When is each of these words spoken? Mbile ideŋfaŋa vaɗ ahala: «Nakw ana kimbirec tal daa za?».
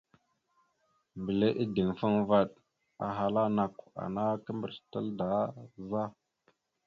Mbile 1.19 1.47
ideŋfaŋa 1.63 2.21
vaɗ 2.29 2.49
ahala: 3.05 3.41
«Nakw 3.55 3.85
ana 4.03 4.23
kimbirec 4.43 4.81
tal 4.91 5.07
daa 5.19 5.43
za?». 5.89 6.03